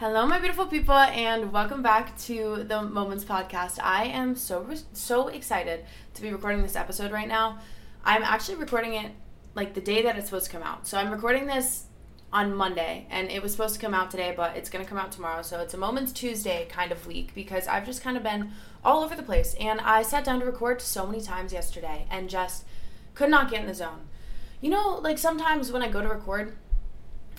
[0.00, 3.80] Hello, my beautiful people, and welcome back to the Moments Podcast.
[3.82, 7.58] I am so so excited to be recording this episode right now.
[8.04, 9.10] I'm actually recording it
[9.56, 10.86] like the day that it's supposed to come out.
[10.86, 11.86] So I'm recording this
[12.32, 15.10] on Monday, and it was supposed to come out today, but it's gonna come out
[15.10, 15.42] tomorrow.
[15.42, 18.52] So it's a Moments Tuesday kind of week because I've just kind of been
[18.84, 22.30] all over the place, and I sat down to record so many times yesterday and
[22.30, 22.64] just
[23.16, 24.06] could not get in the zone.
[24.60, 26.56] You know, like sometimes when I go to record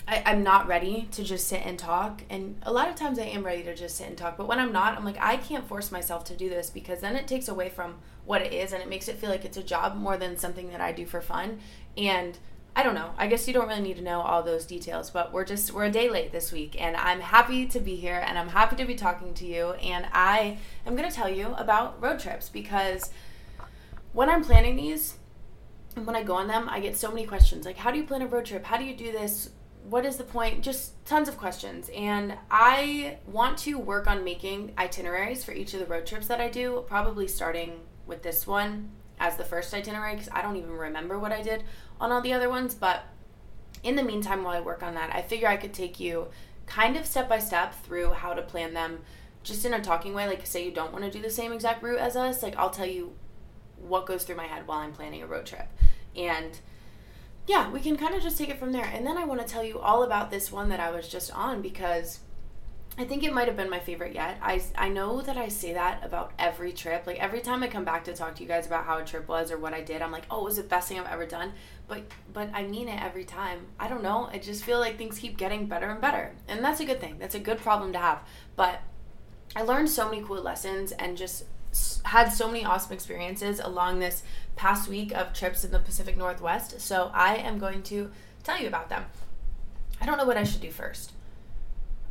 [0.08, 2.22] I, I'm not ready to just sit and talk.
[2.28, 4.36] And a lot of times I am ready to just sit and talk.
[4.36, 7.16] But when I'm not, I'm like, I can't force myself to do this because then
[7.16, 9.62] it takes away from what it is and it makes it feel like it's a
[9.62, 11.60] job more than something that I do for fun.
[11.96, 12.38] And
[12.74, 13.10] I don't know.
[13.18, 15.84] I guess you don't really need to know all those details, but we're just we're
[15.84, 18.84] a day late this week and I'm happy to be here and I'm happy to
[18.84, 23.10] be talking to you and I am going to tell you about road trips because
[24.12, 25.16] when I'm planning these
[25.96, 28.04] and when I go on them, I get so many questions like how do you
[28.04, 28.64] plan a road trip?
[28.64, 29.50] How do you do this?
[29.84, 30.62] What is the point?
[30.62, 31.90] Just tons of questions.
[31.94, 36.40] And I want to work on making itineraries for each of the road trips that
[36.40, 40.72] I do, probably starting with this one as the first itinerary because I don't even
[40.72, 41.64] remember what I did
[42.00, 42.74] on all the other ones.
[42.74, 43.04] But
[43.82, 46.28] in the meantime, while I work on that, I figure I could take you
[46.66, 49.00] kind of step by step through how to plan them
[49.42, 50.26] just in a talking way.
[50.26, 52.70] Like, say you don't want to do the same exact route as us, like, I'll
[52.70, 53.12] tell you
[53.78, 55.66] what goes through my head while I'm planning a road trip.
[56.14, 56.58] And
[57.50, 58.84] yeah, we can kind of just take it from there.
[58.84, 61.32] And then I want to tell you all about this one that I was just
[61.34, 62.20] on because
[62.96, 64.38] I think it might have been my favorite yet.
[64.40, 67.08] I, I know that I say that about every trip.
[67.08, 69.26] Like every time I come back to talk to you guys about how a trip
[69.26, 71.26] was or what I did, I'm like, oh, it was the best thing I've ever
[71.26, 71.52] done.
[71.88, 73.66] But but I mean it every time.
[73.80, 74.30] I don't know.
[74.32, 76.36] I just feel like things keep getting better and better.
[76.46, 77.16] And that's a good thing.
[77.18, 78.22] That's a good problem to have.
[78.54, 78.80] But
[79.56, 81.46] I learned so many cool lessons and just
[82.04, 84.22] had so many awesome experiences along this
[84.56, 86.80] past week of trips in the Pacific Northwest.
[86.80, 88.10] So I am going to
[88.42, 89.04] tell you about them.
[90.00, 91.12] I don't know what I should do first.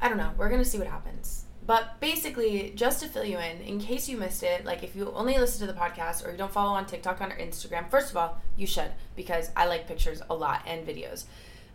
[0.01, 0.31] I don't know.
[0.37, 1.45] We're going to see what happens.
[1.65, 5.11] But basically, just to fill you in, in case you missed it, like if you
[5.13, 8.17] only listen to the podcast or you don't follow on TikTok or Instagram, first of
[8.17, 11.25] all, you should because I like pictures a lot and videos.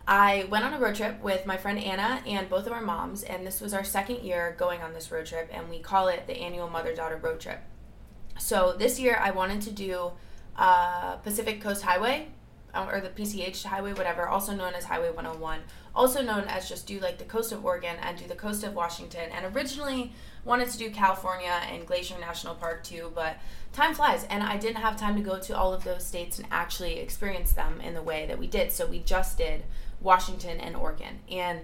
[0.07, 3.23] I went on a road trip with my friend Anna and both of our moms,
[3.23, 6.27] and this was our second year going on this road trip, and we call it
[6.27, 7.61] the annual mother daughter road trip.
[8.37, 10.11] So this year I wanted to do
[10.57, 12.27] uh, Pacific Coast Highway
[12.75, 15.61] um, or the PCH Highway, whatever, also known as Highway 101,
[15.95, 18.73] also known as just do like the coast of Oregon and do the coast of
[18.73, 19.29] Washington.
[19.31, 20.11] And originally
[20.43, 23.37] wanted to do California and Glacier National Park too, but
[23.71, 26.47] time flies and I didn't have time to go to all of those states and
[26.51, 28.71] actually experience them in the way that we did.
[28.71, 29.63] So we just did
[30.01, 31.19] Washington and Oregon.
[31.31, 31.61] And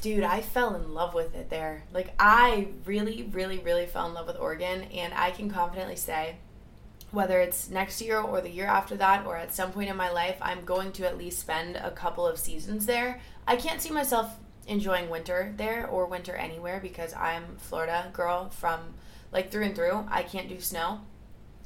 [0.00, 1.84] dude, I fell in love with it there.
[1.92, 6.36] Like, I really, really, really fell in love with Oregon, and I can confidently say,
[7.10, 10.10] whether it's next year or the year after that, or at some point in my
[10.10, 13.20] life, I'm going to at least spend a couple of seasons there.
[13.46, 18.94] I can't see myself enjoying winter there or winter anywhere because I'm Florida girl from
[19.32, 20.06] like through and through.
[20.08, 21.00] I can't do snow.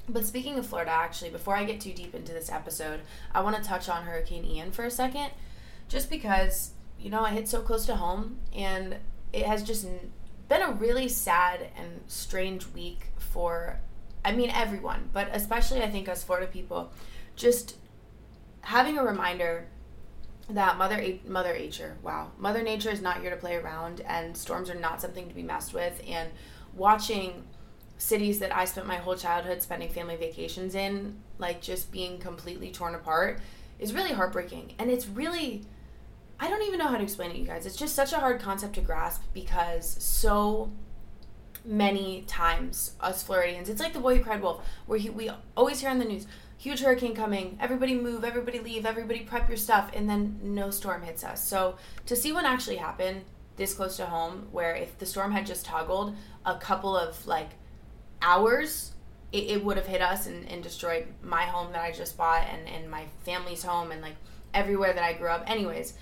[0.08, 3.00] But speaking of Florida, actually, before I get too deep into this episode,
[3.34, 5.30] I want to touch on Hurricane Ian for a second,
[5.88, 8.96] just because you know, I hit so close to home, and
[9.32, 9.86] it has just
[10.48, 13.80] been a really sad and strange week for,
[14.24, 16.92] I mean, everyone, but especially I think us Florida people,
[17.36, 17.76] just
[18.60, 19.66] having a reminder
[20.48, 24.68] that mother mother nature wow mother nature is not here to play around and storms
[24.68, 26.28] are not something to be messed with and
[26.74, 27.44] watching
[27.96, 32.70] cities that i spent my whole childhood spending family vacations in like just being completely
[32.70, 33.40] torn apart
[33.78, 34.74] is really heartbreaking.
[34.78, 35.62] And it's really
[36.40, 37.66] I don't even know how to explain it, you guys.
[37.66, 40.70] It's just such a hard concept to grasp because so
[41.64, 45.80] many times us Floridians, it's like the boy who cried wolf, where he, we always
[45.80, 46.26] hear on the news,
[46.58, 51.02] huge hurricane coming, everybody move, everybody leave, everybody prep your stuff, and then no storm
[51.02, 51.42] hits us.
[51.46, 53.22] So to see one actually happen
[53.56, 56.14] this close to home, where if the storm had just toggled
[56.44, 57.50] a couple of like
[58.20, 58.92] hours,
[59.32, 62.46] it, it would have hit us and, and destroyed my home that I just bought
[62.48, 64.16] and, and my family's home and like
[64.52, 65.48] everywhere that I grew up.
[65.48, 65.94] Anyways,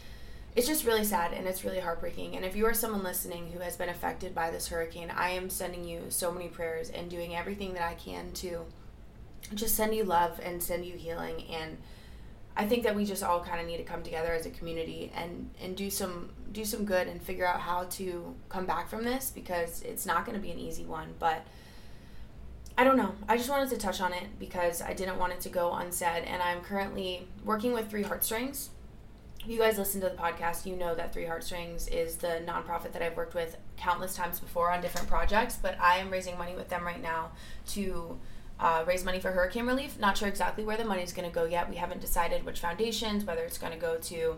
[0.55, 2.37] it's just really sad and it's really heartbreaking.
[2.37, 5.49] And if you are someone listening who has been affected by this hurricane, I am
[5.49, 8.67] sending you so many prayers and doing everything that I can to
[9.55, 11.45] just send you love and send you healing.
[11.51, 11.79] And
[12.55, 15.11] I think that we just all kind of need to come together as a community
[15.15, 19.05] and and do some do some good and figure out how to come back from
[19.05, 21.47] this because it's not going to be an easy one, but
[22.77, 23.15] I don't know.
[23.27, 26.25] I just wanted to touch on it because I didn't want it to go unsaid
[26.25, 28.69] and I'm currently working with Three Heartstrings
[29.45, 32.93] if you guys listen to the podcast, you know that Three Heartstrings is the nonprofit
[32.93, 36.55] that I've worked with countless times before on different projects, but I am raising money
[36.55, 37.33] with them right now
[37.71, 38.21] to
[38.61, 39.99] uh, raise money for hurricane relief.
[39.99, 41.69] Not sure exactly where the money is going to go yet.
[41.69, 44.37] We haven't decided which foundations, whether it's going to go to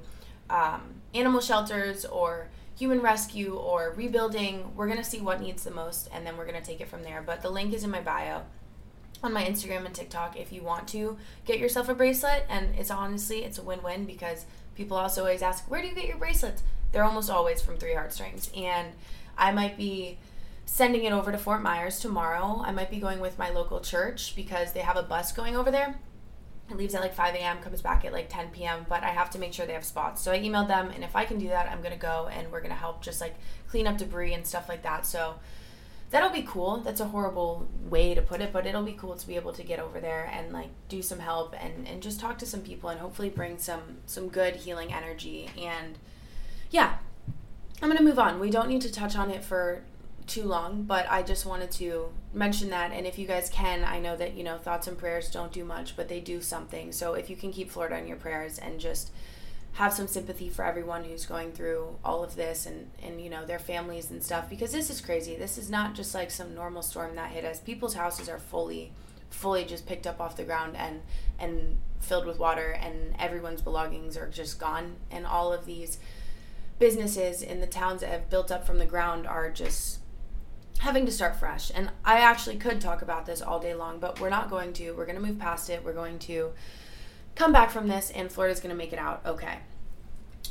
[0.49, 2.49] um, animal shelters or
[2.79, 4.75] human rescue or rebuilding.
[4.75, 6.89] We're going to see what needs the most and then we're going to take it
[6.89, 7.21] from there.
[7.21, 8.45] But the link is in my bio
[9.23, 12.47] on my Instagram and TikTok if you want to get yourself a bracelet.
[12.49, 15.95] And it's honestly, it's a win win because people also always ask, where do you
[15.95, 16.63] get your bracelets?
[16.93, 18.51] They're almost always from Three Heartstrings.
[18.57, 18.93] And
[19.37, 20.19] I might be
[20.67, 22.63] sending it over to Fort Myers tomorrow.
[22.65, 25.71] I might be going with my local church because they have a bus going over
[25.71, 25.99] there.
[26.71, 29.29] It leaves at like 5 a.m., comes back at like 10 p.m., but I have
[29.31, 30.23] to make sure they have spots.
[30.23, 32.63] So I emailed them, and if I can do that, I'm gonna go and we're
[32.63, 33.35] gonna help just like
[33.69, 35.05] clean up debris and stuff like that.
[35.05, 35.35] So
[36.15, 36.77] that'll be cool.
[36.77, 39.65] That's a horrible way to put it, but it'll be cool to be able to
[39.65, 42.89] get over there and like do some help and, and just talk to some people
[42.89, 45.51] and hopefully bring some some good healing energy.
[45.59, 45.99] And
[46.71, 46.99] yeah,
[47.83, 48.39] I'm gonna move on.
[48.39, 49.83] We don't need to touch on it for
[50.29, 52.93] too long, but I just wanted to mention that.
[52.93, 55.65] And if you guys can, I know that, you know, thoughts and prayers don't do
[55.65, 56.93] much, but they do something.
[56.93, 59.11] So if you can keep Florida in your prayers and just
[59.75, 63.45] have some sympathy for everyone who's going through all of this and, and, you know,
[63.45, 65.35] their families and stuff, because this is crazy.
[65.35, 67.59] This is not just like some normal storm that hit us.
[67.59, 68.93] People's houses are fully,
[69.31, 71.03] fully just picked up off the ground and,
[71.41, 74.95] and filled with water, and everyone's belongings are just gone.
[75.11, 75.99] And all of these
[76.79, 79.99] businesses in the towns that have built up from the ground are just
[80.79, 81.73] having to start fresh.
[81.75, 84.93] And I actually could talk about this all day long, but we're not going to.
[84.93, 85.85] We're going to move past it.
[85.85, 86.53] We're going to
[87.35, 89.59] come back from this, and Florida's going to make it out okay.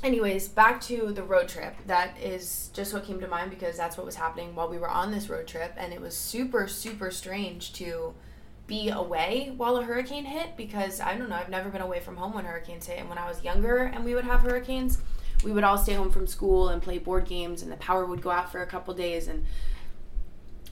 [0.04, 1.76] Anyways, back to the road trip.
[1.88, 4.90] That is just what came to mind because that's what was happening while we were
[4.90, 5.74] on this road trip.
[5.78, 8.14] And it was super, super strange to
[8.68, 12.18] be away while a hurricane hit because I don't know, I've never been away from
[12.18, 13.00] home when hurricanes hit.
[13.00, 14.98] And when I was younger and we would have hurricanes,
[15.42, 18.22] we would all stay home from school and play board games, and the power would
[18.22, 19.28] go out for a couple days.
[19.28, 19.46] And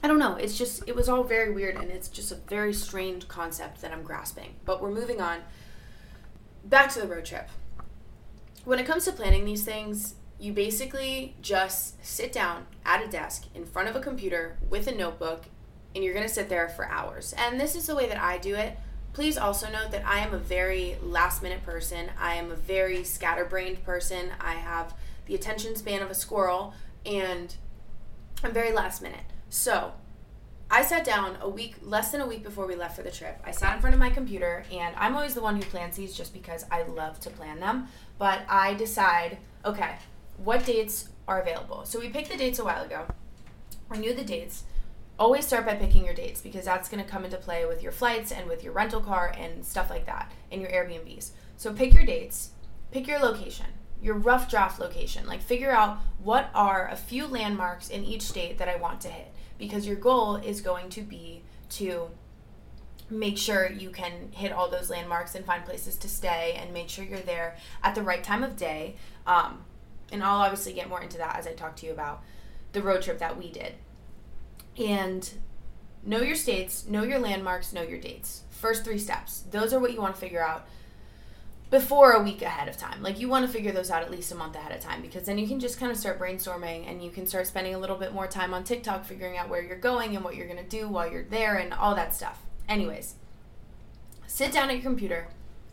[0.02, 0.36] I don't know.
[0.36, 3.92] It's just, it was all very weird and it's just a very strange concept that
[3.92, 4.56] I'm grasping.
[4.64, 5.38] But we're moving on.
[6.64, 7.48] Back to the road trip.
[8.64, 13.46] When it comes to planning these things, you basically just sit down at a desk
[13.54, 15.44] in front of a computer with a notebook
[15.94, 17.34] and you're going to sit there for hours.
[17.36, 18.78] And this is the way that I do it.
[19.12, 22.10] Please also note that I am a very last minute person.
[22.18, 24.30] I am a very scatterbrained person.
[24.40, 24.94] I have
[25.26, 26.74] the attention span of a squirrel
[27.04, 27.54] and
[28.42, 29.24] I'm very last minute.
[29.50, 29.92] So
[30.74, 33.38] I sat down a week, less than a week before we left for the trip.
[33.44, 36.16] I sat in front of my computer, and I'm always the one who plans these
[36.16, 37.88] just because I love to plan them.
[38.16, 39.36] But I decide,
[39.66, 39.96] okay,
[40.38, 41.84] what dates are available?
[41.84, 43.04] So we picked the dates a while ago.
[43.90, 44.64] I knew the dates.
[45.18, 47.92] Always start by picking your dates because that's going to come into play with your
[47.92, 51.32] flights and with your rental car and stuff like that and your Airbnbs.
[51.58, 52.52] So pick your dates,
[52.90, 53.66] pick your location
[54.02, 55.24] your rough draft location.
[55.28, 59.08] Like figure out what are a few landmarks in each state that I want to
[59.08, 59.32] hit
[59.62, 62.08] because your goal is going to be to
[63.08, 66.88] make sure you can hit all those landmarks and find places to stay and make
[66.88, 68.96] sure you're there at the right time of day.
[69.24, 69.64] Um,
[70.10, 72.24] and I'll obviously get more into that as I talk to you about
[72.72, 73.74] the road trip that we did.
[74.76, 75.30] And
[76.04, 78.42] know your states, know your landmarks, know your dates.
[78.50, 79.44] First three steps.
[79.48, 80.66] Those are what you want to figure out
[81.72, 83.02] before a week ahead of time.
[83.02, 85.24] Like you want to figure those out at least a month ahead of time because
[85.24, 87.96] then you can just kind of start brainstorming and you can start spending a little
[87.96, 90.68] bit more time on TikTok figuring out where you're going and what you're going to
[90.68, 92.42] do while you're there and all that stuff.
[92.68, 93.14] Anyways,
[94.26, 95.28] sit down at your computer,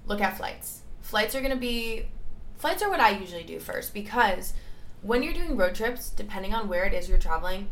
[0.06, 0.84] look at flights.
[1.02, 2.06] Flights are going to be
[2.56, 4.54] flights are what I usually do first because
[5.02, 7.68] when you're doing road trips, depending on where it is you're traveling,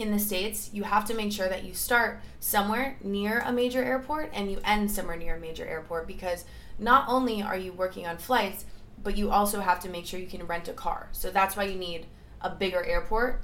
[0.00, 3.82] in the States, you have to make sure that you start somewhere near a major
[3.82, 6.44] airport and you end somewhere near a major airport because
[6.78, 8.64] not only are you working on flights,
[9.02, 11.08] but you also have to make sure you can rent a car.
[11.12, 12.06] So that's why you need
[12.40, 13.42] a bigger airport.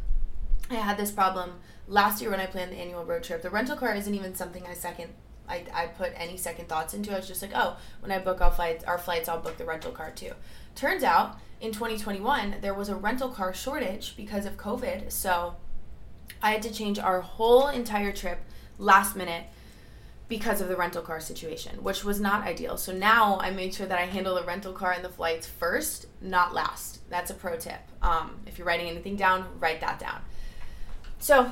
[0.71, 3.43] I had this problem last year when I planned the annual road trip.
[3.43, 5.11] The rental car isn't even something I second
[5.49, 7.13] I, I put any second thoughts into.
[7.13, 9.65] I was just like, oh, when I book our flights, our flights, I'll book the
[9.65, 10.33] rental car too.
[10.75, 15.57] Turns out in 2021 there was a rental car shortage because of COVID, so
[16.43, 18.41] I had to change our whole entire trip
[18.79, 19.45] last minute
[20.29, 22.77] because of the rental car situation, which was not ideal.
[22.77, 26.07] So now I made sure that I handle the rental car and the flights first,
[26.21, 27.09] not last.
[27.09, 27.81] That's a pro tip.
[28.03, 30.21] Um, if you're writing anything down, write that down.
[31.21, 31.51] So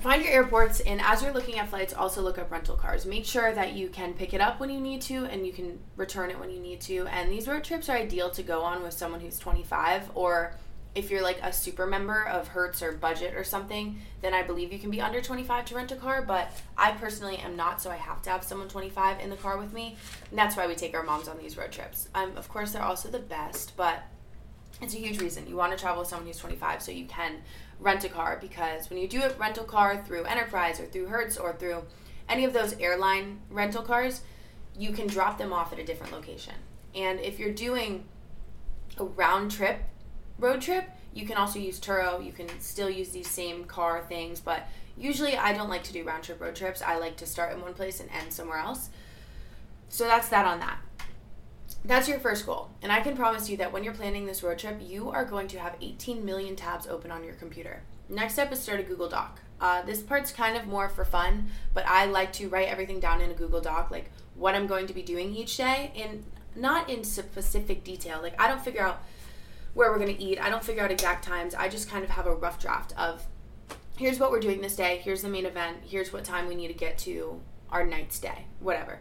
[0.00, 3.04] find your airports, and as you're looking at flights, also look up rental cars.
[3.04, 5.78] Make sure that you can pick it up when you need to and you can
[5.96, 7.06] return it when you need to.
[7.08, 10.54] And these road trips are ideal to go on with someone who's 25 or
[10.94, 14.72] if you're like a super member of Hertz or Budget or something, then I believe
[14.72, 16.22] you can be under 25 to rent a car.
[16.22, 19.58] But I personally am not, so I have to have someone 25 in the car
[19.58, 19.96] with me.
[20.30, 22.08] And that's why we take our moms on these road trips.
[22.14, 24.04] Um, of course, they're also the best, but
[24.80, 25.46] it's a huge reason.
[25.48, 27.36] You want to travel with someone who's 25 so you can
[27.80, 31.36] rent a car because when you do a rental car through Enterprise or through Hertz
[31.36, 31.82] or through
[32.28, 34.22] any of those airline rental cars,
[34.78, 36.54] you can drop them off at a different location.
[36.94, 38.04] And if you're doing
[38.98, 39.82] a round trip
[40.38, 42.24] road trip, You can also use Turo.
[42.24, 46.02] You can still use these same car things, but usually I don't like to do
[46.02, 46.82] round trip road trips.
[46.82, 48.90] I like to start in one place and end somewhere else.
[49.88, 50.78] So that's that on that.
[51.84, 52.70] That's your first goal.
[52.82, 55.46] And I can promise you that when you're planning this road trip, you are going
[55.48, 57.82] to have 18 million tabs open on your computer.
[58.08, 59.40] Next step is start a Google Doc.
[59.60, 63.20] Uh, this part's kind of more for fun, but I like to write everything down
[63.20, 66.24] in a Google Doc, like what I'm going to be doing each day, and
[66.56, 68.20] not in specific detail.
[68.20, 69.02] Like, I don't figure out
[69.74, 71.54] where we're going to eat, I don't figure out exact times.
[71.54, 73.26] I just kind of have a rough draft of
[73.98, 76.68] here's what we're doing this day, here's the main event, here's what time we need
[76.68, 77.40] to get to
[77.70, 79.00] our night's day, whatever.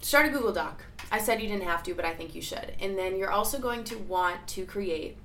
[0.00, 0.82] Start a Google Doc.
[1.10, 2.72] I said you didn't have to, but I think you should.
[2.80, 5.16] And then you're also going to want to create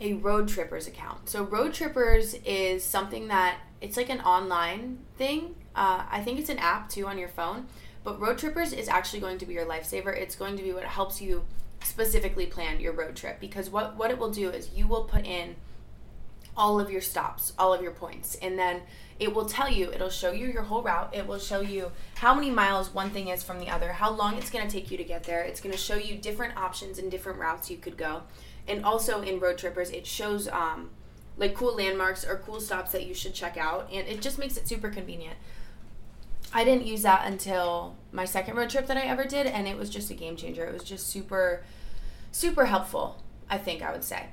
[0.00, 1.28] a road trippers account.
[1.28, 5.54] So road trippers is something that it's like an online thing.
[5.74, 7.66] Uh, I think it's an app too on your phone.
[8.04, 10.14] But road trippers is actually going to be your lifesaver.
[10.14, 11.44] It's going to be what helps you
[11.86, 15.24] specifically plan your road trip because what what it will do is you will put
[15.24, 15.56] in
[16.56, 18.80] all of your stops, all of your points, and then
[19.18, 21.14] it will tell you, it'll show you your whole route.
[21.14, 24.36] It will show you how many miles one thing is from the other, how long
[24.36, 25.42] it's going to take you to get there.
[25.42, 28.22] It's going to show you different options and different routes you could go.
[28.68, 30.90] And also in Road Trippers, it shows um,
[31.36, 33.88] like cool landmarks or cool stops that you should check out.
[33.92, 35.36] And it just makes it super convenient.
[36.52, 39.76] I didn't use that until my second road trip that I ever did, and it
[39.76, 40.64] was just a game changer.
[40.64, 41.64] It was just super,
[42.36, 44.26] super helpful, I think I would say.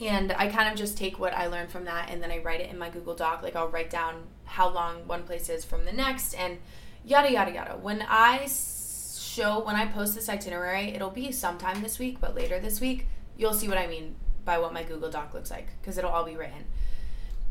[0.00, 2.60] And I kind of just take what I learned from that and then I write
[2.60, 3.42] it in my Google Doc.
[3.42, 6.58] Like I'll write down how long one place is from the next and
[7.04, 7.76] yada, yada, yada.
[7.76, 12.60] When I show, when I post this itinerary, it'll be sometime this week, but later
[12.60, 13.06] this week,
[13.36, 16.24] you'll see what I mean by what my Google Doc looks like because it'll all
[16.24, 16.64] be written.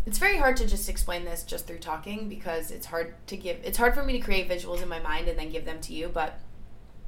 [0.05, 3.59] It's very hard to just explain this just through talking because it's hard to give,
[3.63, 5.93] it's hard for me to create visuals in my mind and then give them to
[5.93, 6.39] you, but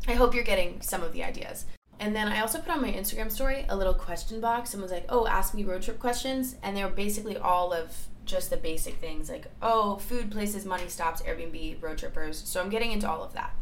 [0.08, 1.66] I hope you're getting some of the ideas.
[2.04, 4.72] And then I also put on my Instagram story a little question box.
[4.72, 6.58] Someone's like, oh, ask me road trip questions.
[6.62, 7.96] And they were basically all of
[8.26, 12.38] just the basic things like, oh, food, places, money stops, Airbnb, road trippers.
[12.38, 13.56] So I'm getting into all of that.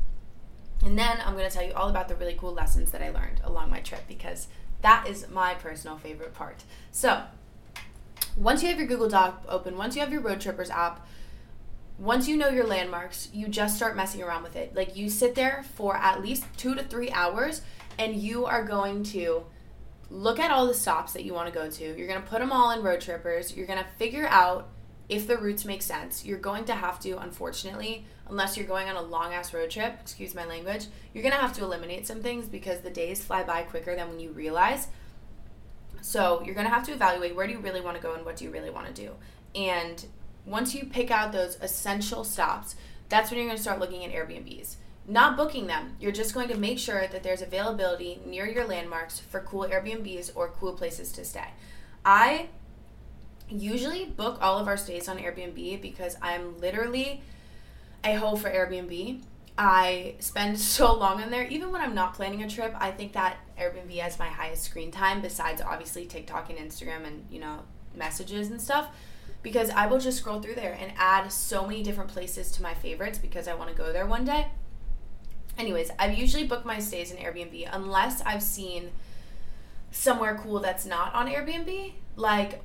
[0.83, 3.11] And then I'm going to tell you all about the really cool lessons that I
[3.11, 4.47] learned along my trip because
[4.81, 6.63] that is my personal favorite part.
[6.91, 7.21] So
[8.35, 11.05] once you have your Google Doc open, once you have your Road Trippers app,
[11.99, 14.75] once you know your landmarks, you just start messing around with it.
[14.75, 17.61] Like you sit there for at least two to three hours
[18.01, 19.45] and you are going to
[20.09, 21.83] look at all the stops that you want to go to.
[21.95, 23.55] You're going to put them all in road trippers.
[23.55, 24.69] You're going to figure out
[25.07, 26.25] if the routes make sense.
[26.25, 29.99] You're going to have to, unfortunately, unless you're going on a long ass road trip,
[30.01, 33.43] excuse my language, you're going to have to eliminate some things because the days fly
[33.43, 34.87] by quicker than when you realize.
[36.01, 38.25] So you're going to have to evaluate where do you really want to go and
[38.25, 39.11] what do you really want to do.
[39.53, 40.03] And
[40.47, 42.75] once you pick out those essential stops,
[43.09, 44.77] that's when you're going to start looking at Airbnbs
[45.11, 45.97] not booking them.
[45.99, 50.31] You're just going to make sure that there's availability near your landmarks for cool Airbnbs
[50.35, 51.49] or cool places to stay.
[52.05, 52.47] I
[53.49, 57.21] usually book all of our stays on Airbnb because I'm literally
[58.05, 59.21] a hoe for Airbnb.
[59.57, 61.43] I spend so long on there.
[61.43, 64.91] Even when I'm not planning a trip, I think that Airbnb has my highest screen
[64.91, 67.63] time besides obviously TikTok and Instagram and, you know,
[67.93, 68.87] messages and stuff
[69.43, 72.73] because I will just scroll through there and add so many different places to my
[72.73, 74.47] favorites because I want to go there one day
[75.61, 78.91] anyways, I've usually booked my stays in Airbnb unless I've seen
[79.91, 81.93] somewhere cool that's not on Airbnb.
[82.15, 82.61] Like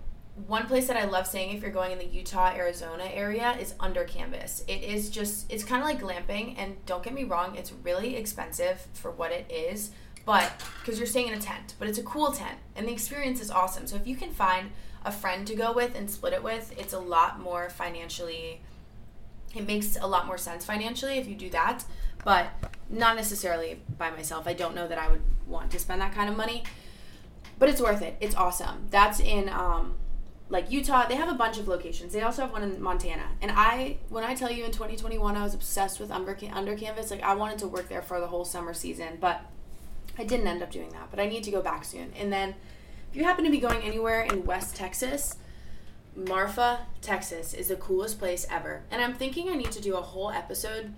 [0.46, 3.74] one place that I love staying if you're going in the Utah, Arizona area is
[3.78, 4.64] Under Canvas.
[4.66, 8.16] It is just it's kind of like glamping and don't get me wrong, it's really
[8.16, 9.90] expensive for what it is,
[10.24, 10.50] but
[10.80, 13.50] because you're staying in a tent, but it's a cool tent and the experience is
[13.50, 13.86] awesome.
[13.86, 14.70] So if you can find
[15.04, 18.62] a friend to go with and split it with, it's a lot more financially
[19.54, 21.84] it makes a lot more sense financially if you do that
[22.24, 22.50] but
[22.88, 24.46] not necessarily by myself.
[24.46, 26.64] I don't know that I would want to spend that kind of money,
[27.58, 28.16] but it's worth it.
[28.20, 28.86] It's awesome.
[28.90, 29.96] That's in um,
[30.48, 31.06] like Utah.
[31.06, 32.12] They have a bunch of locations.
[32.12, 33.28] They also have one in Montana.
[33.42, 37.10] And I, when I tell you in 2021, I was obsessed with under, under canvas.
[37.10, 39.42] Like I wanted to work there for the whole summer season, but
[40.18, 41.10] I didn't end up doing that.
[41.10, 42.12] But I need to go back soon.
[42.16, 42.54] And then
[43.10, 45.36] if you happen to be going anywhere in West Texas.
[46.16, 48.82] Marfa, Texas is the coolest place ever.
[48.90, 50.94] And I'm thinking I need to do a whole episode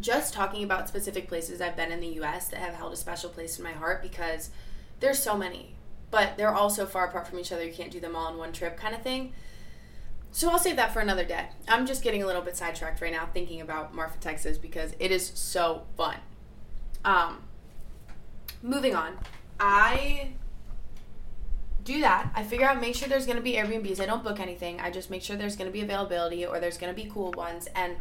[0.00, 3.30] just talking about specific places I've been in the US that have held a special
[3.30, 4.50] place in my heart because
[5.00, 5.74] there's so many,
[6.10, 8.38] but they're all so far apart from each other you can't do them all in
[8.38, 9.32] one trip kind of thing.
[10.32, 11.48] So I'll save that for another day.
[11.66, 15.10] I'm just getting a little bit sidetracked right now thinking about Marfa, Texas because it
[15.10, 16.16] is so fun.
[17.04, 17.42] Um,
[18.62, 19.18] moving on.
[19.58, 20.30] I
[21.82, 22.30] do that.
[22.36, 24.00] I figure out, make sure there's going to be Airbnbs.
[24.00, 24.80] I don't book anything.
[24.80, 27.32] I just make sure there's going to be availability or there's going to be cool
[27.32, 27.68] ones.
[27.74, 27.96] And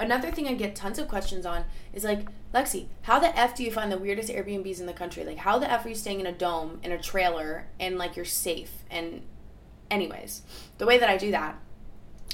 [0.00, 3.62] Another thing I get tons of questions on is like, Lexi, how the F do
[3.62, 5.24] you find the weirdest Airbnbs in the country?
[5.24, 8.16] Like, how the F are you staying in a dome, in a trailer, and like
[8.16, 8.70] you're safe?
[8.90, 9.22] And,
[9.90, 10.40] anyways,
[10.78, 11.58] the way that I do that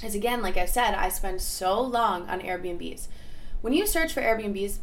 [0.05, 3.09] is again, like I said, I spend so long on Airbnbs.
[3.63, 4.79] When you search for Airbnbs,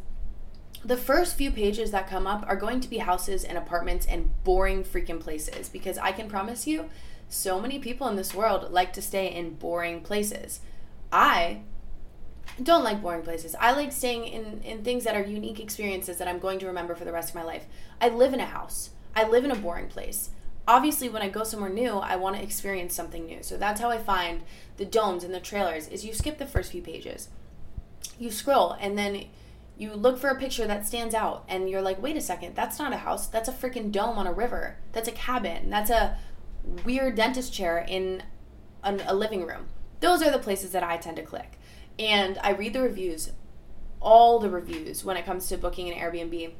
[0.83, 4.31] the first few pages that come up are going to be houses and apartments and
[4.43, 6.89] boring freaking places because I can promise you,
[7.29, 10.59] so many people in this world like to stay in boring places.
[11.13, 11.61] I
[12.61, 13.55] don't like boring places.
[13.59, 16.93] I like staying in, in things that are unique experiences that I'm going to remember
[16.93, 17.65] for the rest of my life.
[17.99, 20.29] I live in a house, I live in a boring place.
[20.65, 23.43] Obviously, when I go somewhere new, I want to experience something new.
[23.43, 24.43] So that's how I find
[24.77, 27.27] the domes and the trailers is you skip the first few pages.
[28.17, 29.25] You scroll and then
[29.77, 32.79] you look for a picture that stands out and you're like, "Wait a second, that's
[32.79, 33.27] not a house.
[33.27, 34.77] That's a freaking dome on a river.
[34.93, 35.69] That's a cabin.
[35.69, 36.17] That's a
[36.85, 38.23] weird dentist chair in
[38.83, 39.67] a, a living room."
[39.99, 41.57] Those are the places that I tend to click
[41.99, 43.31] and I read the reviews,
[43.99, 46.51] all the reviews when it comes to booking an Airbnb.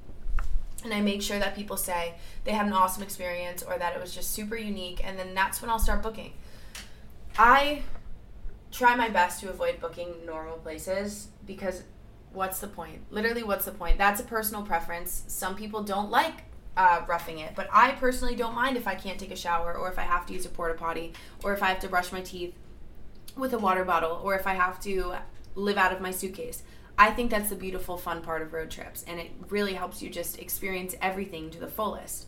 [0.83, 4.01] And I make sure that people say they had an awesome experience or that it
[4.01, 5.01] was just super unique.
[5.05, 6.33] And then that's when I'll start booking.
[7.37, 7.83] I
[8.71, 11.83] try my best to avoid booking normal places because
[12.33, 12.99] what's the point?
[13.11, 13.97] Literally, what's the point?
[13.97, 15.23] That's a personal preference.
[15.27, 16.43] Some people don't like
[16.75, 19.89] uh, roughing it, but I personally don't mind if I can't take a shower or
[19.89, 21.13] if I have to use a porta potty
[21.43, 22.55] or if I have to brush my teeth
[23.37, 25.15] with a water bottle or if I have to
[25.55, 26.63] live out of my suitcase.
[26.97, 30.09] I think that's the beautiful, fun part of road trips, and it really helps you
[30.09, 32.27] just experience everything to the fullest.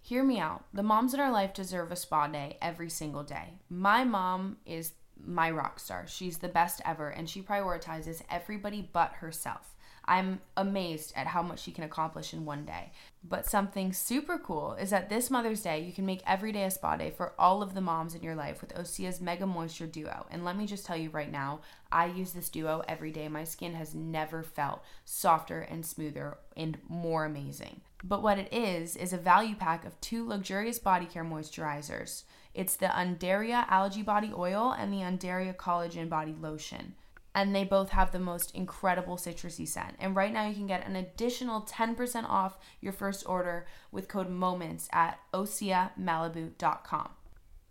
[0.00, 0.64] Hear me out.
[0.74, 3.54] The moms in our life deserve a spa day every single day.
[3.70, 4.94] My mom is
[5.24, 6.06] my rock star.
[6.08, 9.71] She's the best ever, and she prioritizes everybody but herself.
[10.04, 12.90] I'm amazed at how much she can accomplish in one day.
[13.22, 16.70] But something super cool is that this Mother's Day, you can make every day a
[16.70, 20.26] spa day for all of the moms in your life with Osea's Mega Moisture Duo.
[20.30, 21.60] And let me just tell you right now,
[21.92, 23.28] I use this duo every day.
[23.28, 27.82] My skin has never felt softer and smoother and more amazing.
[28.02, 32.24] But what it is, is a value pack of two luxurious body care moisturizers.
[32.54, 36.96] It's the Undaria Algae Body Oil and the Undaria Collagen Body Lotion
[37.34, 39.96] and they both have the most incredible citrusy scent.
[39.98, 44.28] And right now you can get an additional 10% off your first order with code
[44.28, 47.08] MOMENTS at oseamalibu.com.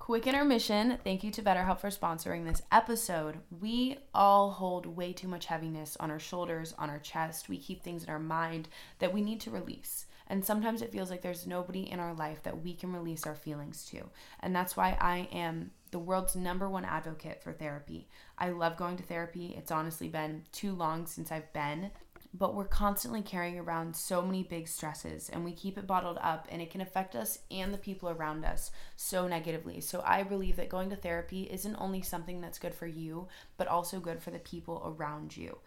[0.00, 0.98] Quick intermission.
[1.04, 3.36] Thank you to BetterHelp for sponsoring this episode.
[3.60, 7.50] We all hold way too much heaviness on our shoulders, on our chest.
[7.50, 10.06] We keep things in our mind that we need to release.
[10.26, 13.34] And sometimes it feels like there's nobody in our life that we can release our
[13.34, 14.08] feelings to.
[14.40, 18.08] And that's why I am the world's number one advocate for therapy.
[18.38, 19.54] I love going to therapy.
[19.56, 21.90] It's honestly been too long since I've been
[22.32, 26.46] but we're constantly carrying around so many big stresses and we keep it bottled up
[26.50, 29.80] and it can affect us and the people around us so negatively.
[29.80, 33.66] So I believe that going to therapy isn't only something that's good for you, but
[33.66, 35.58] also good for the people around you.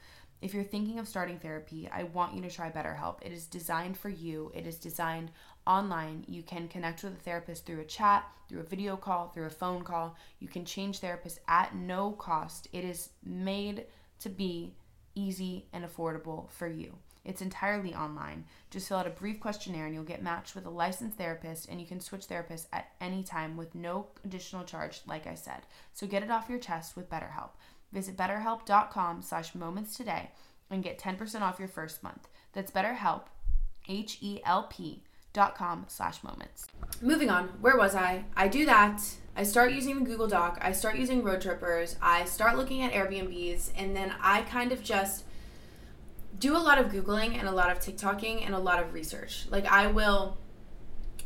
[0.41, 3.19] If you're thinking of starting therapy, I want you to try BetterHelp.
[3.21, 4.51] It is designed for you.
[4.53, 5.31] It is designed
[5.65, 6.25] online.
[6.27, 9.49] You can connect with a therapist through a chat, through a video call, through a
[9.49, 10.17] phone call.
[10.39, 12.67] You can change therapists at no cost.
[12.73, 13.85] It is made
[14.19, 14.73] to be
[15.15, 16.97] easy, and affordable for you.
[17.25, 18.45] It's entirely online.
[18.69, 21.79] Just fill out a brief questionnaire and you'll get matched with a licensed therapist and
[21.79, 25.61] you can switch therapists at any time with no additional charge, like I said.
[25.93, 27.51] So get it off your chest with BetterHelp.
[27.93, 30.31] Visit betterhelp.com slash moments today
[30.69, 32.27] and get 10% off your first month.
[32.51, 33.23] That's BetterHelp,
[33.87, 36.67] H-E-L-P dot com slash moments.
[37.01, 38.25] Moving on, where was I?
[38.35, 39.01] I do that
[39.35, 42.93] I start using the Google Doc, I start using Road Trippers, I start looking at
[42.93, 45.23] Airbnbs, and then I kind of just
[46.39, 49.47] do a lot of Googling and a lot of TikToking and a lot of research.
[49.49, 50.37] Like, I will,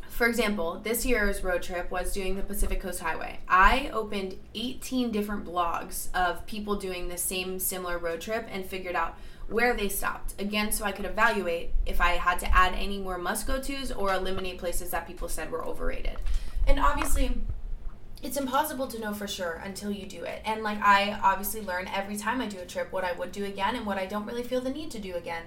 [0.08, 3.40] for example, this year's road trip was doing the Pacific Coast Highway.
[3.46, 8.96] I opened 18 different blogs of people doing the same similar road trip and figured
[8.96, 9.18] out
[9.48, 10.34] where they stopped.
[10.40, 13.92] Again, so I could evaluate if I had to add any more must go tos
[13.92, 16.16] or eliminate places that people said were overrated.
[16.66, 17.32] And obviously,
[18.22, 20.42] it's impossible to know for sure until you do it.
[20.44, 23.44] And like I obviously learn every time I do a trip what I would do
[23.44, 25.44] again and what I don't really feel the need to do again.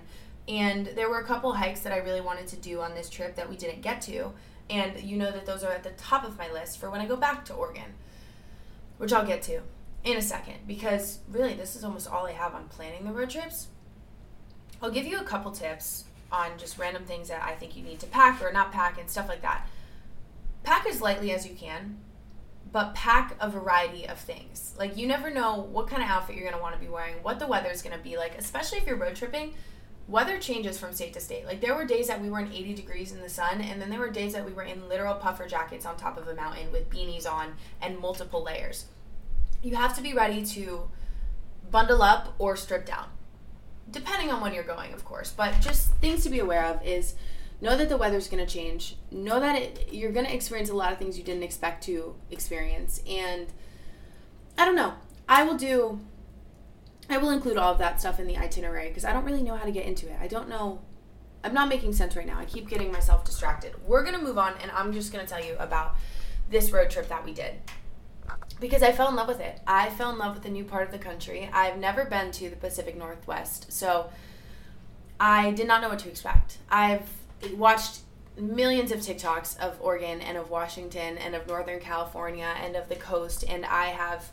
[0.48, 3.36] And there were a couple hikes that I really wanted to do on this trip
[3.36, 4.32] that we didn't get to.
[4.70, 7.06] And you know that those are at the top of my list for when I
[7.06, 7.94] go back to Oregon,
[8.98, 9.62] which I'll get to
[10.04, 13.30] in a second because really this is almost all I have on planning the road
[13.30, 13.68] trips.
[14.82, 18.00] I'll give you a couple tips on just random things that I think you need
[18.00, 19.68] to pack or not pack and stuff like that.
[20.64, 21.98] Pack as lightly as you can,
[22.72, 24.74] but pack a variety of things.
[24.78, 27.16] Like you never know what kind of outfit you're going to want to be wearing,
[27.22, 29.54] what the weather is going to be like, especially if you're road tripping.
[30.08, 31.46] Weather changes from state to state.
[31.46, 33.90] Like there were days that we were in 80 degrees in the sun, and then
[33.90, 36.72] there were days that we were in literal puffer jackets on top of a mountain
[36.72, 38.86] with beanies on and multiple layers.
[39.62, 40.90] You have to be ready to
[41.70, 43.06] bundle up or strip down,
[43.90, 45.32] depending on when you're going, of course.
[45.32, 47.16] But just things to be aware of is
[47.62, 48.98] know that the weather's going to change.
[49.12, 52.16] Know that it, you're going to experience a lot of things you didn't expect to
[52.30, 53.02] experience.
[53.08, 53.48] And
[54.58, 54.94] i don't know.
[55.30, 56.00] I will do
[57.10, 59.56] i will include all of that stuff in the itinerary because i don't really know
[59.56, 60.18] how to get into it.
[60.20, 60.82] I don't know.
[61.44, 62.38] I'm not making sense right now.
[62.38, 63.74] I keep getting myself distracted.
[63.88, 65.96] We're going to move on and i'm just going to tell you about
[66.50, 67.54] this road trip that we did.
[68.60, 69.60] Because I fell in love with it.
[69.66, 71.50] I fell in love with a new part of the country.
[71.52, 74.12] I've never been to the Pacific Northwest, so
[75.20, 76.60] I did not know what to expect.
[76.70, 77.10] I've
[77.56, 78.02] watched
[78.38, 82.96] millions of TikToks of Oregon and of Washington and of Northern California and of the
[82.96, 84.32] coast, and I have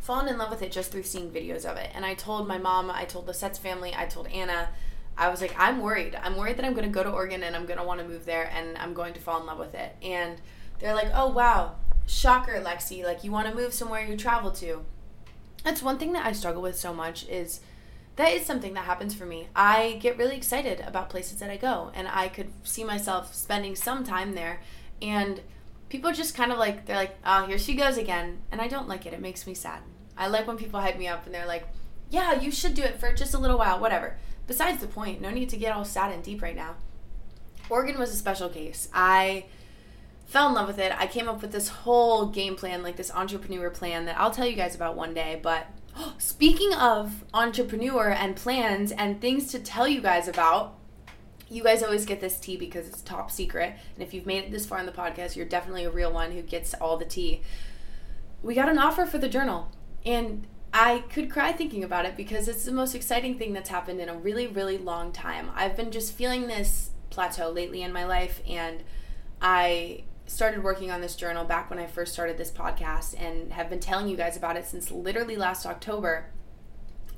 [0.00, 1.90] fallen in love with it just through seeing videos of it.
[1.94, 4.68] And I told my mom, I told the Sets family, I told Anna,
[5.16, 6.18] I was like, I'm worried.
[6.22, 8.06] I'm worried that I'm going to go to Oregon and I'm going to want to
[8.06, 9.96] move there and I'm going to fall in love with it.
[10.02, 10.40] And
[10.78, 13.02] they're like, oh, wow, shocker, Lexi.
[13.04, 14.84] Like, you want to move somewhere you travel to.
[15.62, 17.60] That's one thing that I struggle with so much is
[18.16, 19.48] that is something that happens for me.
[19.56, 23.74] I get really excited about places that I go, and I could see myself spending
[23.74, 24.60] some time there.
[25.02, 25.40] And
[25.88, 28.38] people just kind of like, they're like, oh, here she goes again.
[28.52, 29.12] And I don't like it.
[29.12, 29.80] It makes me sad.
[30.16, 31.66] I like when people hype me up and they're like,
[32.10, 34.16] yeah, you should do it for just a little while, whatever.
[34.46, 36.76] Besides the point, no need to get all sad and deep right now.
[37.68, 38.88] Oregon was a special case.
[38.92, 39.46] I
[40.26, 40.92] fell in love with it.
[40.96, 44.46] I came up with this whole game plan, like this entrepreneur plan that I'll tell
[44.46, 45.66] you guys about one day, but
[46.18, 50.78] Speaking of entrepreneur and plans and things to tell you guys about,
[51.48, 53.74] you guys always get this tea because it's top secret.
[53.94, 56.32] And if you've made it this far in the podcast, you're definitely a real one
[56.32, 57.42] who gets all the tea.
[58.42, 59.70] We got an offer for the journal,
[60.04, 64.00] and I could cry thinking about it because it's the most exciting thing that's happened
[64.00, 65.50] in a really, really long time.
[65.54, 68.82] I've been just feeling this plateau lately in my life, and
[69.40, 73.68] I started working on this journal back when I first started this podcast and have
[73.68, 76.26] been telling you guys about it since literally last October.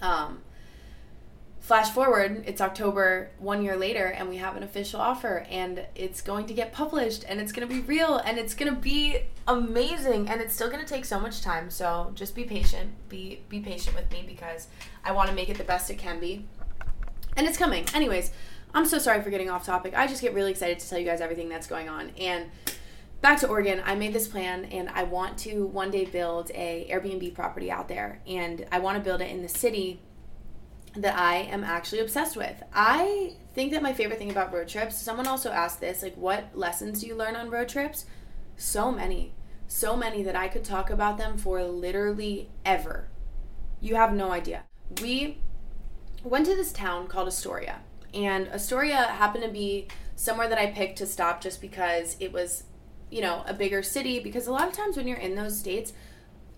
[0.03, 0.43] Um,
[1.61, 6.21] flash forward, it's October one year later, and we have an official offer, and it's
[6.21, 9.19] going to get published, and it's going to be real, and it's going to be
[9.49, 11.71] amazing, and it's still going to take so much time.
[11.71, 14.69] So just be patient, be be patient with me because
[15.05, 16.45] I want to make it the best it can be,
[17.37, 17.85] and it's coming.
[17.95, 18.31] Anyways,
[18.75, 19.95] I'm so sorry for getting off topic.
[19.97, 22.47] I just get really excited to tell you guys everything that's going on, and
[23.21, 26.87] back to Oregon, I made this plan and I want to one day build a
[26.91, 30.01] Airbnb property out there and I want to build it in the city
[30.95, 32.63] that I am actually obsessed with.
[32.73, 36.57] I think that my favorite thing about road trips, someone also asked this, like what
[36.57, 38.07] lessons do you learn on road trips?
[38.57, 39.35] So many.
[39.69, 43.09] So many that I could talk about them for literally ever.
[43.81, 44.63] You have no idea.
[45.03, 45.43] We
[46.23, 47.81] went to this town called Astoria,
[48.15, 52.65] and Astoria happened to be somewhere that I picked to stop just because it was
[53.17, 55.95] you know, a bigger city because a lot of times when you're in those states,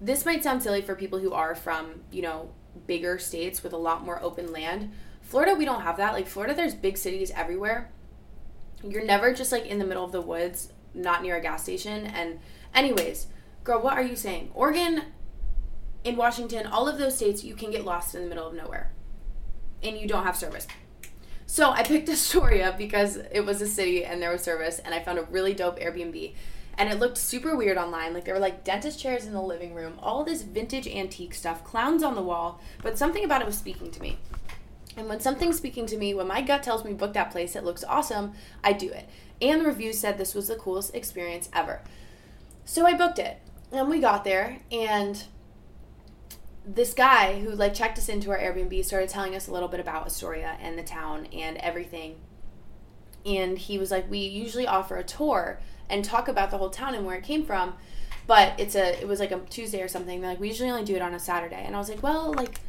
[0.01, 2.51] this might sound silly for people who are from, you know,
[2.89, 4.91] bigger states with a lot more open land.
[5.23, 6.15] Florida, we don't have that.
[6.15, 7.93] Like Florida, there's big cities everywhere.
[8.83, 12.07] You're never just like in the middle of the woods, not near a gas station.
[12.07, 12.41] And,
[12.75, 13.29] anyways,
[13.63, 14.51] girl, what are you saying?
[14.53, 15.05] Oregon,
[16.03, 18.91] in Washington, all of those states, you can get lost in the middle of nowhere
[19.81, 20.67] and you don't have service.
[21.49, 25.01] So I picked Astoria because it was a city and there was service, and I
[25.01, 26.35] found a really dope Airbnb.
[26.77, 28.15] And it looked super weird online.
[28.15, 31.65] Like there were like dentist chairs in the living room, all this vintage antique stuff,
[31.65, 34.19] clowns on the wall, but something about it was speaking to me.
[34.97, 37.65] And when something's speaking to me, when my gut tells me book that place, it
[37.65, 39.09] looks awesome, I do it.
[39.41, 41.81] And the reviews said this was the coolest experience ever.
[42.65, 43.41] So I booked it.
[43.73, 45.25] And we got there and
[46.75, 49.81] this guy who like checked us into our Airbnb started telling us a little bit
[49.81, 52.17] about Astoria and the town and everything.
[53.25, 56.95] And he was like, "We usually offer a tour and talk about the whole town
[56.95, 57.75] and where it came from,
[58.27, 60.21] but it's a it was like a Tuesday or something.
[60.21, 62.33] They're like, we usually only do it on a Saturday." And I was like, "Well,
[62.33, 62.61] like."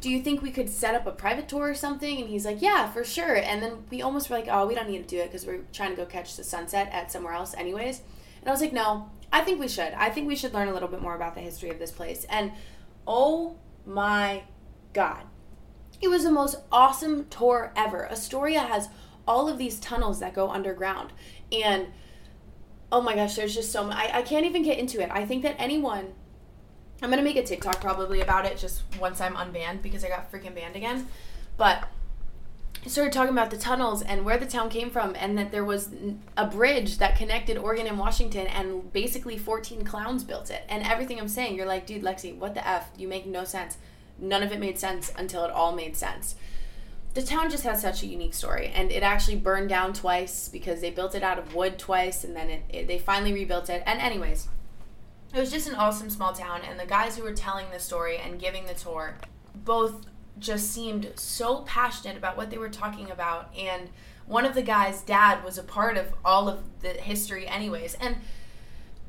[0.00, 2.20] Do you think we could set up a private tour or something?
[2.20, 3.36] And he's like, Yeah, for sure.
[3.36, 5.62] And then we almost were like, Oh, we don't need to do it because we're
[5.72, 8.02] trying to go catch the sunset at somewhere else, anyways.
[8.42, 9.94] And I was like, No, I think we should.
[9.94, 12.26] I think we should learn a little bit more about the history of this place.
[12.28, 12.52] And
[13.06, 14.44] Oh my
[14.92, 15.24] God.
[16.00, 18.10] It was the most awesome tour ever.
[18.10, 18.88] Astoria has
[19.26, 21.12] all of these tunnels that go underground.
[21.52, 21.88] And
[22.92, 23.96] oh my gosh, there's just so much.
[23.96, 25.10] I, I can't even get into it.
[25.10, 26.14] I think that anyone,
[27.02, 30.08] I'm going to make a TikTok probably about it just once I'm unbanned because I
[30.08, 31.08] got freaking banned again.
[31.56, 31.88] But
[32.90, 35.88] started talking about the tunnels and where the town came from and that there was
[36.36, 40.64] a bridge that connected Oregon and Washington and basically 14 clowns built it.
[40.68, 42.90] And everything I'm saying, you're like, dude, Lexi, what the F?
[42.98, 43.78] You make no sense.
[44.18, 46.36] None of it made sense until it all made sense.
[47.14, 50.80] The town just has such a unique story, and it actually burned down twice because
[50.80, 53.84] they built it out of wood twice, and then it, it, they finally rebuilt it.
[53.86, 54.48] And anyways,
[55.32, 58.18] it was just an awesome small town, and the guys who were telling the story
[58.18, 59.14] and giving the tour
[59.54, 60.06] both
[60.38, 63.88] just seemed so passionate about what they were talking about and
[64.26, 68.16] one of the guys dad was a part of all of the history anyways and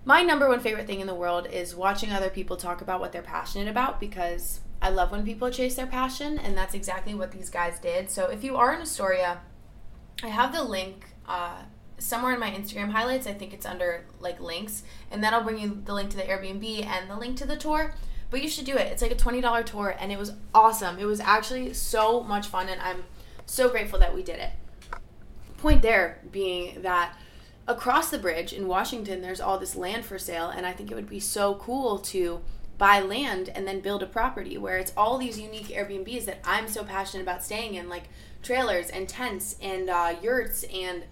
[0.07, 3.11] my number one favorite thing in the world is watching other people talk about what
[3.11, 7.31] they're passionate about because I love when people chase their passion, and that's exactly what
[7.31, 8.11] these guys did.
[8.11, 9.39] So if you are in Astoria,
[10.21, 11.63] I have the link uh,
[11.97, 13.25] somewhere in my Instagram highlights.
[13.25, 16.85] I think it's under like links, and that'll bring you the link to the Airbnb
[16.85, 17.95] and the link to the tour.
[18.29, 18.87] But you should do it.
[18.91, 20.97] It's like a $20 tour and it was awesome.
[20.99, 23.03] It was actually so much fun and I'm
[23.45, 24.51] so grateful that we did it.
[25.57, 27.17] Point there being that
[27.67, 30.95] across the bridge in Washington there's all this land for sale and I think it
[30.95, 32.41] would be so cool to
[32.77, 36.67] buy land and then build a property where it's all these unique Airbnbs that I'm
[36.67, 38.09] so passionate about staying in, like
[38.43, 41.03] trailers and tents and uh, yurts and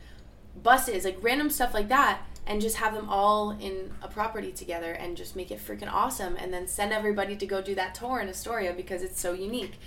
[0.62, 4.92] buses, like random stuff like that and just have them all in a property together
[4.94, 8.20] and just make it freaking awesome and then send everybody to go do that tour
[8.20, 9.80] in Astoria because it's so unique.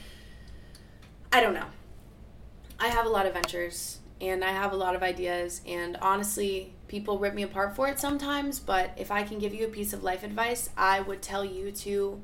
[1.32, 1.66] I don't know.
[2.78, 6.72] I have a lot of ventures and I have a lot of ideas and honestly,
[6.88, 9.92] people rip me apart for it sometimes, but if I can give you a piece
[9.92, 12.22] of life advice, I would tell you to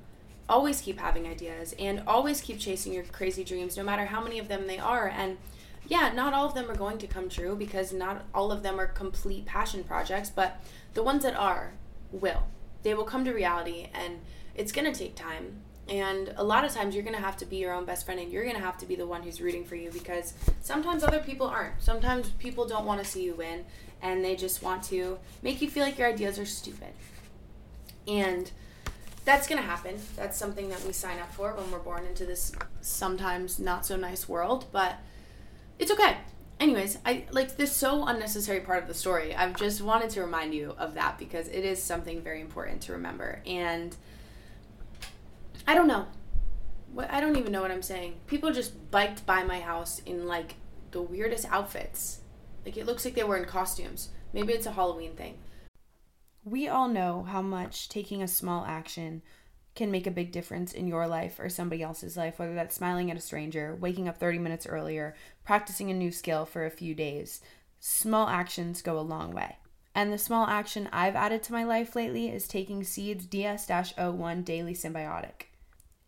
[0.48, 4.38] always keep having ideas and always keep chasing your crazy dreams no matter how many
[4.38, 5.38] of them they are and
[5.92, 8.80] yeah, not all of them are going to come true because not all of them
[8.80, 10.58] are complete passion projects, but
[10.94, 11.74] the ones that are
[12.10, 12.44] will.
[12.82, 14.20] They will come to reality and
[14.54, 15.60] it's going to take time.
[15.90, 18.18] And a lot of times you're going to have to be your own best friend
[18.18, 21.04] and you're going to have to be the one who's rooting for you because sometimes
[21.04, 21.82] other people aren't.
[21.82, 23.66] Sometimes people don't want to see you win
[24.00, 26.94] and they just want to make you feel like your ideas are stupid.
[28.08, 28.50] And
[29.26, 29.96] that's going to happen.
[30.16, 32.50] That's something that we sign up for when we're born into this
[32.80, 34.96] sometimes not so nice world, but
[35.78, 36.16] it's okay.
[36.60, 39.34] Anyways, I like this so unnecessary part of the story.
[39.34, 42.92] I've just wanted to remind you of that because it is something very important to
[42.92, 43.42] remember.
[43.44, 43.96] And
[45.66, 46.06] I don't know.
[46.92, 48.14] What I don't even know what I'm saying.
[48.26, 50.54] People just biked by my house in like
[50.92, 52.20] the weirdest outfits.
[52.64, 54.10] Like it looks like they were in costumes.
[54.32, 55.38] Maybe it's a Halloween thing.
[56.44, 59.22] We all know how much taking a small action
[59.74, 63.10] can make a big difference in your life or somebody else's life, whether that's smiling
[63.10, 66.94] at a stranger, waking up 30 minutes earlier, practicing a new skill for a few
[66.94, 67.40] days.
[67.80, 69.56] Small actions go a long way.
[69.94, 74.42] And the small action I've added to my life lately is taking Seeds DS 01
[74.42, 75.46] Daily Synbiotic.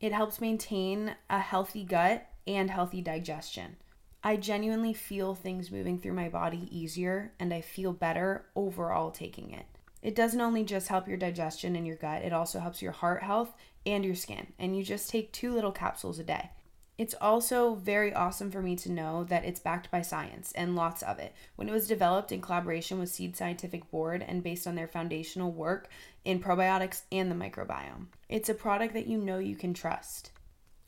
[0.00, 3.76] It helps maintain a healthy gut and healthy digestion.
[4.22, 9.50] I genuinely feel things moving through my body easier and I feel better overall taking
[9.50, 9.66] it.
[10.04, 13.22] It doesn't only just help your digestion and your gut, it also helps your heart
[13.22, 13.54] health
[13.86, 14.52] and your skin.
[14.58, 16.50] And you just take two little capsules a day.
[16.98, 21.02] It's also very awesome for me to know that it's backed by science and lots
[21.02, 21.34] of it.
[21.56, 25.50] When it was developed in collaboration with Seed Scientific Board and based on their foundational
[25.50, 25.88] work
[26.22, 30.32] in probiotics and the microbiome, it's a product that you know you can trust.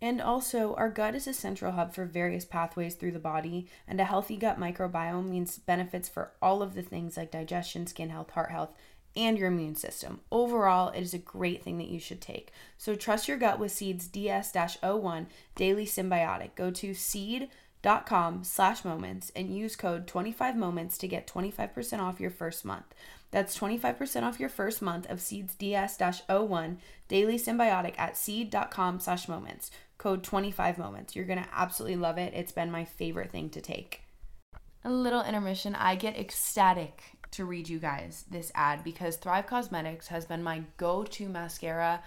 [0.00, 3.98] And also, our gut is a central hub for various pathways through the body, and
[3.98, 8.30] a healthy gut microbiome means benefits for all of the things like digestion, skin health,
[8.30, 8.74] heart health,
[9.16, 10.20] and your immune system.
[10.30, 12.52] Overall, it is a great thing that you should take.
[12.78, 16.54] So trust your gut with Seeds DS-01 Daily Synbiotic.
[16.54, 22.30] Go to seed.com slash moments and use code 25 moments to get 25% off your
[22.30, 22.94] first month.
[23.30, 26.76] That's 25% off your first month of Seeds DS-01
[27.08, 29.70] Daily Synbiotic at seed.com slash moments.
[29.98, 31.16] Code 25 moments.
[31.16, 32.34] You're going to absolutely love it.
[32.34, 34.02] It's been my favorite thing to take.
[34.84, 35.74] A little intermission.
[35.74, 40.62] I get ecstatic to read you guys this ad because Thrive Causemetics has been my
[40.76, 42.02] go to mascara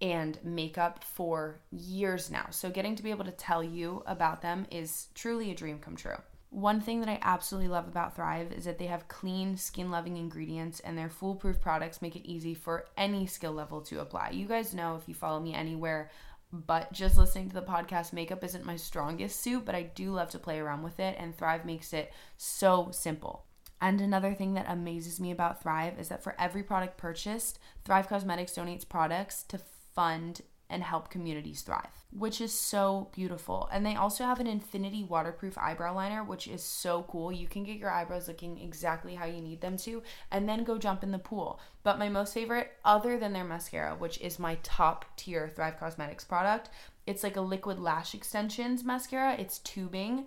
[0.00, 2.46] and makeup for years now.
[2.50, 5.94] So, getting to be able to tell you about them is truly a dream come
[5.94, 6.16] true.
[6.50, 10.18] One thing that I absolutely love about Thrive is that they have clean, skin loving
[10.18, 14.30] ingredients and their foolproof products make it easy for any skill level to apply.
[14.30, 16.10] You guys know if you follow me anywhere,
[16.52, 20.28] but just listening to the podcast, makeup isn't my strongest suit, but I do love
[20.30, 23.46] to play around with it, and Thrive makes it so simple.
[23.82, 28.08] And another thing that amazes me about Thrive is that for every product purchased, Thrive
[28.08, 33.68] Causemetics donates products to fund and help communities thrive, which is so beautiful.
[33.70, 37.30] And they also have an infinity waterproof eyebrow liner, which is so cool.
[37.30, 40.78] You can get your eyebrows looking exactly how you need them to and then go
[40.78, 41.60] jump in the pool.
[41.82, 46.26] But my most favorite, other than their mascara, which is my top tier Thrive Causemetics
[46.26, 46.70] product,
[47.06, 49.34] it's like a liquid lash extensions mascara.
[49.34, 50.26] It's tubing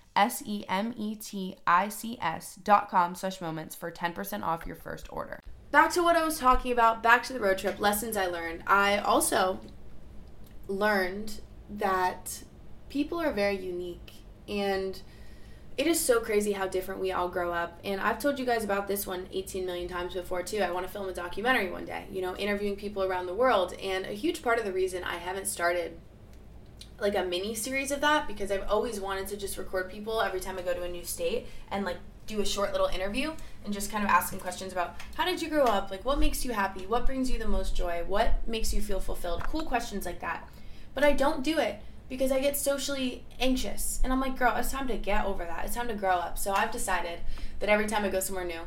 [0.15, 5.39] C-A-U-S-E-M-E-T-I-C-S dot com slash moments for 10% off your first order.
[5.71, 8.63] Back to what I was talking about, back to the road trip, lessons I learned.
[8.67, 9.61] I also
[10.67, 12.43] learned that
[12.89, 14.13] people are very unique
[14.47, 15.01] and–
[15.77, 17.79] it is so crazy how different we all grow up.
[17.83, 20.59] And I've told you guys about this one 18 million times before, too.
[20.59, 23.73] I want to film a documentary one day, you know, interviewing people around the world.
[23.81, 25.97] And a huge part of the reason I haven't started
[26.99, 30.39] like a mini series of that because I've always wanted to just record people every
[30.39, 33.33] time I go to a new state and like do a short little interview
[33.65, 35.89] and just kind of ask them questions about how did you grow up?
[35.91, 36.85] Like what makes you happy?
[36.85, 38.03] What brings you the most joy?
[38.07, 39.43] What makes you feel fulfilled?
[39.43, 40.47] Cool questions like that.
[40.93, 44.01] But I don't do it because I get socially anxious.
[44.03, 45.65] And I'm like, girl, it's time to get over that.
[45.65, 46.37] It's time to grow up.
[46.37, 47.19] So I've decided
[47.59, 48.59] that every time I go somewhere new,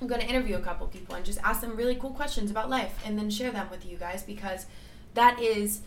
[0.00, 2.70] I'm going to interview a couple people and just ask them really cool questions about
[2.70, 4.66] life and then share them with you guys because
[5.14, 5.80] that is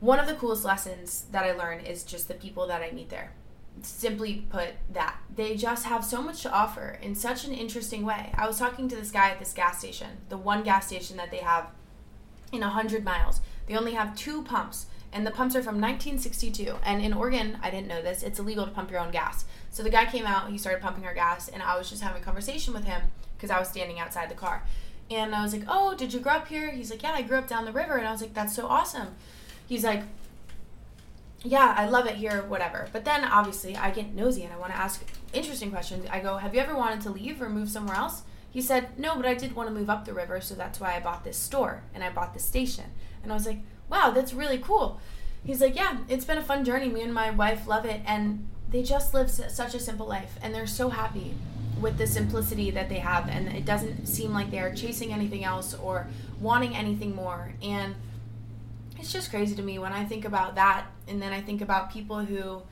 [0.00, 3.08] one of the coolest lessons that I learn is just the people that I meet
[3.08, 3.32] there.
[3.82, 8.32] Simply put, that they just have so much to offer in such an interesting way.
[8.34, 11.30] I was talking to this guy at this gas station, the one gas station that
[11.30, 11.68] they have
[12.52, 13.40] in 100 miles.
[13.66, 16.76] They only have two pumps and the pumps are from 1962.
[16.84, 19.46] And in Oregon, I didn't know this, it's illegal to pump your own gas.
[19.70, 22.20] So the guy came out, he started pumping our gas, and I was just having
[22.20, 23.02] a conversation with him
[23.36, 24.64] because I was standing outside the car.
[25.10, 26.70] And I was like, Oh, did you grow up here?
[26.70, 27.96] He's like, Yeah, I grew up down the river.
[27.96, 29.16] And I was like, That's so awesome.
[29.66, 30.02] He's like,
[31.42, 32.88] Yeah, I love it here, whatever.
[32.92, 36.06] But then obviously I get nosy and I want to ask interesting questions.
[36.10, 38.22] I go, Have you ever wanted to leave or move somewhere else?
[38.50, 40.96] He said, No, but I did want to move up the river, so that's why
[40.96, 42.84] I bought this store and I bought this station.
[43.22, 45.00] And I was like, wow, that's really cool.
[45.44, 46.88] He's like, yeah, it's been a fun journey.
[46.88, 48.00] Me and my wife love it.
[48.06, 50.38] And they just live such a simple life.
[50.42, 51.34] And they're so happy
[51.80, 53.28] with the simplicity that they have.
[53.28, 56.06] And it doesn't seem like they're chasing anything else or
[56.40, 57.52] wanting anything more.
[57.62, 57.94] And
[59.06, 60.86] it's just crazy to me when I think about that.
[61.06, 62.62] And then I think about people who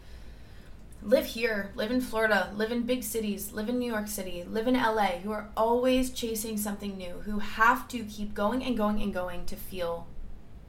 [1.00, 4.66] live here, live in Florida, live in big cities, live in New York City, live
[4.66, 9.00] in LA, who are always chasing something new, who have to keep going and going
[9.00, 10.08] and going to feel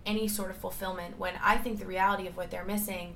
[0.06, 3.16] any sort of fulfillment when I think the reality of what they're missing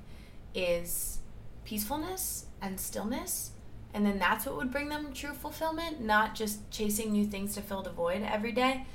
[0.52, 1.18] is
[1.64, 3.52] peacefulness and stillness.
[3.94, 7.62] And then that's what would bring them true fulfillment, not just chasing new things to
[7.62, 8.86] fill the void every day.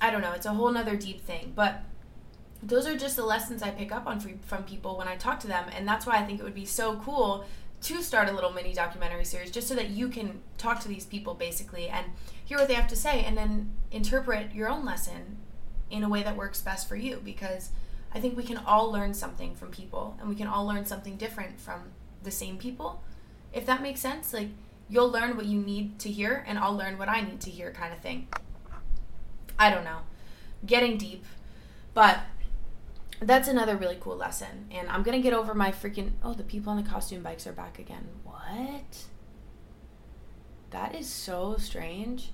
[0.00, 1.52] I don't know, it's a whole nother deep thing.
[1.56, 1.82] But
[2.66, 5.46] those are just the lessons I pick up on from people when I talk to
[5.46, 5.66] them.
[5.74, 7.44] And that's why I think it would be so cool
[7.82, 11.04] to start a little mini documentary series just so that you can talk to these
[11.04, 12.06] people basically and
[12.44, 15.36] hear what they have to say and then interpret your own lesson
[15.90, 17.70] in a way that works best for you because
[18.12, 21.16] I think we can all learn something from people and we can all learn something
[21.16, 23.04] different from the same people.
[23.52, 24.48] If that makes sense, like
[24.88, 27.70] you'll learn what you need to hear and I'll learn what I need to hear
[27.70, 28.26] kind of thing.
[29.58, 29.98] I don't know.
[30.64, 31.24] Getting deep.
[31.94, 32.20] But
[33.20, 34.66] that's another really cool lesson.
[34.70, 37.52] And I'm to get over my freaking Oh, the people on the costume bikes are
[37.52, 38.08] back again.
[38.24, 39.04] What?
[40.70, 42.30] That is so strange.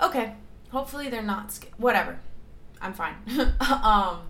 [0.00, 0.34] Okay,
[0.70, 2.18] hopefully they're not sc- whatever
[2.80, 3.14] i'm fine
[3.82, 4.20] um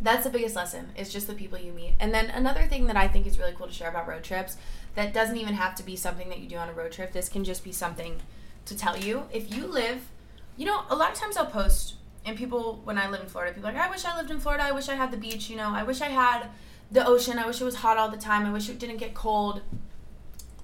[0.00, 2.96] that's the biggest lesson is just the people you meet and then another thing that
[2.96, 4.56] i think is really cool to share about road trips
[4.94, 7.28] that doesn't even have to be something that you do on a road trip this
[7.28, 8.16] can just be something
[8.64, 10.08] to tell you if you live
[10.56, 11.94] you know a lot of times i'll post
[12.26, 14.38] and people when i live in florida people are like i wish i lived in
[14.38, 14.64] florida.
[14.64, 15.70] I wish i had the beach you know.
[15.70, 16.48] I wish i had
[16.90, 17.38] the ocean.
[17.38, 18.46] I wish it was hot all the time.
[18.46, 19.62] I wish it didn't get cold.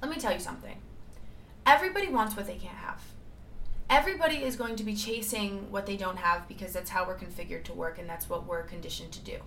[0.01, 0.77] Let me tell you something.
[1.67, 3.03] Everybody wants what they can't have.
[3.89, 7.65] Everybody is going to be chasing what they don't have because that's how we're configured
[7.65, 9.39] to work and that's what we're conditioned to do.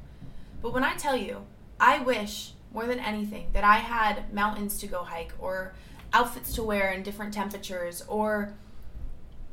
[0.62, 1.46] But when I tell you,
[1.80, 5.74] I wish more than anything that I had mountains to go hike or
[6.14, 8.54] outfits to wear in different temperatures or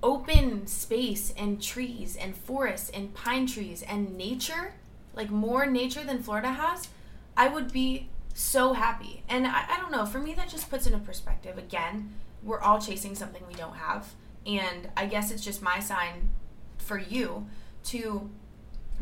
[0.03, 4.75] open space and trees and forests and pine trees and nature,
[5.15, 6.89] like more nature than Florida has,
[7.37, 9.23] I would be so happy.
[9.29, 11.59] And I, I don't know, for me, that just puts into perspective.
[11.59, 14.15] Again, we're all chasing something we don't have.
[14.47, 16.31] And I guess it's just my sign
[16.79, 17.47] for you
[17.85, 18.31] to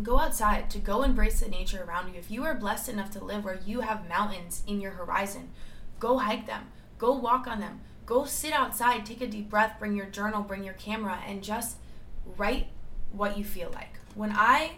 [0.03, 2.19] go outside, to go embrace the nature around you.
[2.19, 5.51] If you are blessed enough to live where you have mountains in your horizon,
[5.99, 9.97] go hike them, go walk on them, go sit outside, take a deep breath, bring
[9.97, 11.77] your journal, bring your camera, and just
[12.37, 12.69] write
[13.13, 13.99] what you feel like.
[14.15, 14.73] When I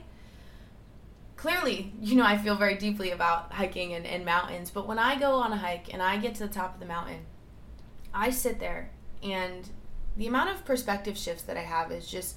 [1.36, 5.18] clearly, you know, I feel very deeply about hiking and, and mountains, but when I
[5.18, 7.26] go on a hike and I get to the top of the mountain,
[8.14, 8.90] I sit there
[9.22, 9.68] And
[10.16, 12.36] the amount of perspective shifts that I have is just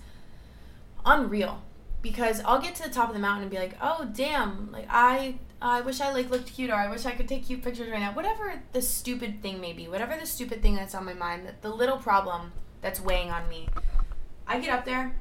[1.06, 1.62] unreal
[2.02, 4.86] because I'll get to the top of the mountain and be like, "Oh, damn, like
[4.90, 7.64] I Oh, I wish I like looked cute or I wish I could take cute
[7.64, 11.06] pictures right now." Whatever the stupid thing may be, whatever the stupid thing that's on
[11.06, 13.68] my mind, the little problem that's weighing on me.
[14.46, 15.20] I get up there,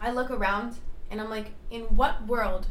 [0.00, 0.78] I look around,
[1.10, 2.68] and I'm like, "In what world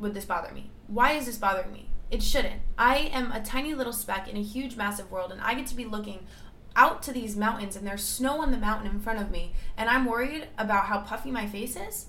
[0.00, 0.72] would this bother me?
[0.88, 1.90] Why is this bothering me?
[2.10, 2.60] It shouldn't.
[2.76, 5.76] I am a tiny little speck in a huge, massive world, and I get to
[5.76, 6.26] be looking
[6.74, 9.88] out to these mountains, and there's snow on the mountain in front of me, and
[9.88, 12.06] I'm worried about how puffy my face is.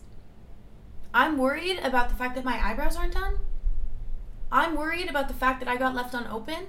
[1.14, 3.38] I'm worried about the fact that my eyebrows aren't done.
[4.52, 6.68] I'm worried about the fact that I got left unopen.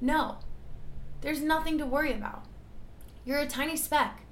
[0.00, 0.38] No,
[1.20, 2.44] there's nothing to worry about.
[3.24, 4.22] You're a tiny speck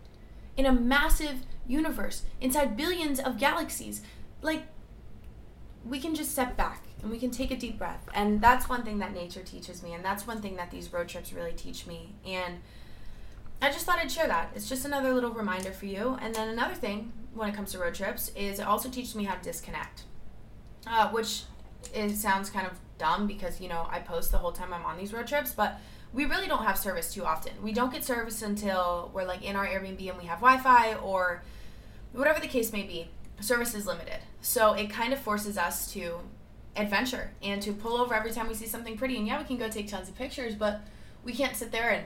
[0.56, 4.02] in a massive universe inside billions of galaxies.
[4.40, 4.64] Like,
[5.84, 8.08] we can just step back and we can take a deep breath.
[8.14, 9.92] And that's one thing that nature teaches me.
[9.92, 12.14] And that's one thing that these road trips really teach me.
[12.26, 12.60] And
[13.60, 14.50] I just thought I'd share that.
[14.54, 16.16] It's just another little reminder for you.
[16.20, 19.24] And then another thing when it comes to road trips is it also teaches me
[19.24, 20.02] how to disconnect,
[20.86, 21.42] uh, which
[21.94, 24.98] is sounds kind of dumb because you know I post the whole time I'm on
[24.98, 25.80] these road trips, but
[26.12, 27.52] we really don't have service too often.
[27.62, 31.42] We don't get service until we're like in our Airbnb and we have Wi-Fi or
[32.12, 33.08] whatever the case may be.
[33.40, 36.18] Service is limited, so it kind of forces us to
[36.76, 39.16] adventure and to pull over every time we see something pretty.
[39.16, 40.80] And yeah, we can go take tons of pictures, but
[41.24, 42.04] we can't sit there and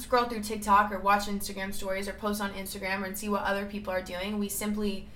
[0.00, 3.66] scroll through TikTok or watch Instagram stories or post on Instagram and see what other
[3.66, 4.38] people are doing.
[4.38, 5.08] We simply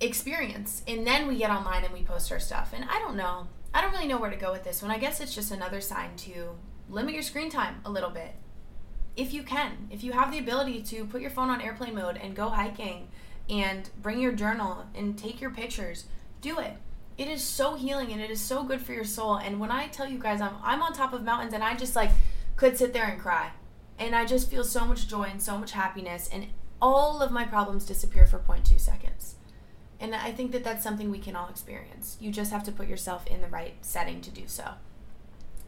[0.00, 2.72] experience and then we get online and we post our stuff.
[2.74, 3.48] And I don't know.
[3.74, 4.90] I don't really know where to go with this one.
[4.90, 6.56] I guess it's just another sign to
[6.88, 8.34] limit your screen time a little bit.
[9.16, 12.16] If you can, if you have the ability to put your phone on airplane mode
[12.16, 13.08] and go hiking
[13.48, 16.06] and bring your journal and take your pictures,
[16.40, 16.74] do it.
[17.18, 19.36] It is so healing and it is so good for your soul.
[19.36, 21.96] And when I tell you guys I'm I'm on top of mountains and I just
[21.96, 22.10] like
[22.56, 23.50] could sit there and cry.
[23.98, 26.46] And I just feel so much joy and so much happiness and
[26.80, 29.36] all of my problems disappear for 0.2 seconds.
[30.02, 32.16] And I think that that's something we can all experience.
[32.20, 34.72] You just have to put yourself in the right setting to do so.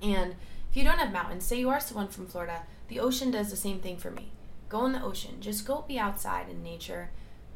[0.03, 0.35] And
[0.69, 3.57] if you don't have mountains, say you are someone from Florida, the ocean does the
[3.57, 4.33] same thing for me.
[4.69, 5.41] Go in the ocean.
[5.41, 7.11] Just go be outside in nature.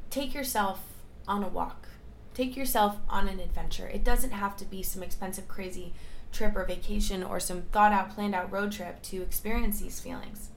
[0.08, 0.80] Take yourself
[1.26, 1.88] on a walk.
[2.32, 3.88] Take yourself on an adventure.
[3.88, 5.94] It doesn't have to be some expensive, crazy
[6.30, 10.50] trip or vacation or some thought out, planned out road trip to experience these feelings.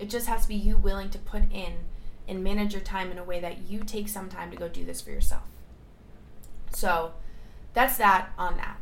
[0.00, 1.74] It just has to be you willing to put in
[2.26, 4.84] and manage your time in a way that you take some time to go do
[4.84, 5.44] this for yourself.
[6.72, 7.12] So
[7.74, 8.78] that's that on that.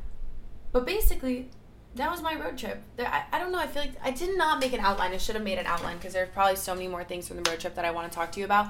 [0.72, 1.49] But basically,
[1.95, 2.82] that was my road trip.
[2.99, 3.59] I, I don't know.
[3.59, 5.12] I feel like I did not make an outline.
[5.12, 7.51] I should have made an outline because there's probably so many more things from the
[7.51, 8.68] road trip that I want to talk to you about.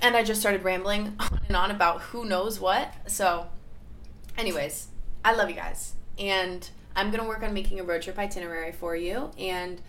[0.00, 2.92] And I just started rambling on and on about who knows what.
[3.06, 3.46] So,
[4.36, 4.88] anyways,
[5.24, 5.94] I love you guys.
[6.18, 9.30] And I'm going to work on making a road trip itinerary for you.
[9.38, 9.80] And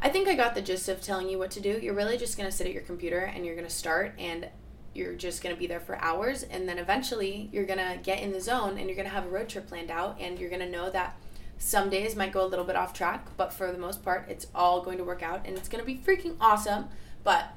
[0.00, 1.78] I think I got the gist of telling you what to do.
[1.80, 4.48] You're really just going to sit at your computer and you're going to start and
[4.94, 6.42] you're just going to be there for hours.
[6.44, 9.26] And then eventually you're going to get in the zone and you're going to have
[9.26, 10.20] a road trip planned out.
[10.20, 11.16] And you're going to know that
[11.58, 14.46] some days might go a little bit off track, but for the most part, it's
[14.54, 16.86] all going to work out and it's going to be freaking awesome.
[17.22, 17.54] But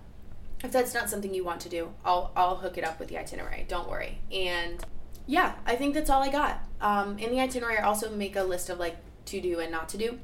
[0.64, 3.18] if that's not something you want to do, I'll, I'll hook it up with the
[3.18, 3.66] itinerary.
[3.68, 4.20] Don't worry.
[4.32, 4.84] And
[5.26, 6.62] yeah, I think that's all I got.
[6.80, 9.90] Um, in the itinerary, I also make a list of like to do and not
[9.90, 10.20] to do.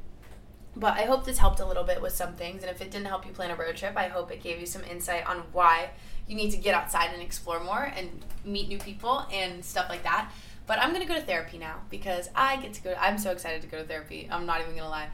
[0.76, 2.64] But I hope this helped a little bit with some things.
[2.64, 4.66] And if it didn't help you plan a road trip, I hope it gave you
[4.66, 5.92] some insight on why
[6.28, 8.10] you need to get outside and explore more and
[8.46, 10.32] meet new people and stuff like that.
[10.66, 12.96] But I'm gonna go to therapy now because I get to go.
[13.00, 14.28] I'm so excited to go to therapy.
[14.32, 15.10] I'm not even gonna lie.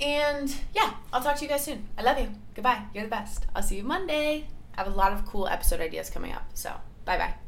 [0.00, 1.88] And yeah, I'll talk to you guys soon.
[1.96, 2.28] I love you.
[2.54, 2.82] Goodbye.
[2.94, 3.46] You're the best.
[3.54, 4.46] I'll see you Monday.
[4.76, 6.50] I have a lot of cool episode ideas coming up.
[6.54, 6.72] So
[7.04, 7.47] bye bye.